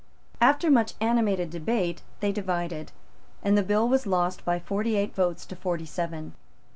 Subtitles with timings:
[0.41, 2.91] After much animated debate, they divided;
[3.43, 6.33] and the bill was lost by forty eight votes to forty seven.